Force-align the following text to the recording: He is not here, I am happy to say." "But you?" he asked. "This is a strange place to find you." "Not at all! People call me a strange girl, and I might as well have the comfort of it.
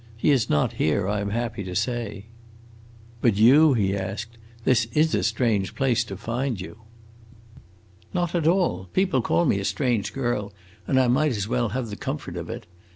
He 0.17 0.31
is 0.31 0.49
not 0.49 0.73
here, 0.81 1.07
I 1.07 1.21
am 1.21 1.29
happy 1.29 1.63
to 1.63 1.75
say." 1.75 2.25
"But 3.21 3.37
you?" 3.37 3.75
he 3.75 3.95
asked. 3.95 4.39
"This 4.63 4.85
is 4.93 5.13
a 5.13 5.21
strange 5.21 5.75
place 5.75 6.03
to 6.05 6.17
find 6.17 6.59
you." 6.59 6.77
"Not 8.11 8.33
at 8.33 8.47
all! 8.47 8.89
People 8.93 9.21
call 9.21 9.45
me 9.45 9.59
a 9.59 9.63
strange 9.63 10.11
girl, 10.11 10.53
and 10.87 10.99
I 10.99 11.07
might 11.07 11.37
as 11.37 11.47
well 11.47 11.69
have 11.69 11.91
the 11.91 11.95
comfort 12.01 12.35
of 12.35 12.49
it. 12.49 12.65